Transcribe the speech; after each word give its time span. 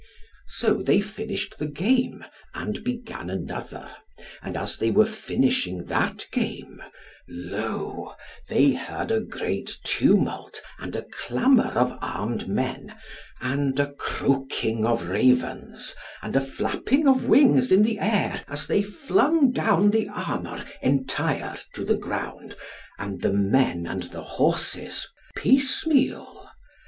So 0.47 0.81
they 0.81 0.99
finished 0.99 1.59
the 1.59 1.67
game, 1.67 2.25
and 2.55 2.83
began 2.83 3.29
another; 3.29 3.95
and 4.41 4.57
as 4.57 4.77
they 4.79 4.89
were 4.89 5.05
finishing 5.05 5.83
that 5.85 6.25
game, 6.31 6.81
lo, 7.29 8.15
they 8.49 8.71
heard 8.71 9.11
a 9.11 9.19
great 9.19 9.77
tumult 9.83 10.59
and 10.79 10.95
a 10.95 11.03
clamour 11.03 11.67
of 11.77 11.95
armed 12.01 12.47
men, 12.47 12.95
and 13.41 13.79
a 13.79 13.93
croaking 13.93 14.87
of 14.87 15.07
Ravens, 15.09 15.95
and 16.23 16.35
a 16.35 16.41
flapping 16.41 17.07
of 17.07 17.27
wings 17.29 17.71
in 17.71 17.83
the 17.83 17.99
air, 17.99 18.41
as 18.47 18.65
they 18.65 18.81
flung 18.81 19.51
down 19.51 19.91
the 19.91 20.07
armour 20.07 20.65
entire 20.81 21.57
to 21.75 21.85
the 21.85 21.95
ground, 21.95 22.55
and 22.97 23.21
the 23.21 23.31
men 23.33 23.85
and 23.85 24.01
the 24.05 24.23
horses 24.23 25.07
piecemeal. 25.35 26.49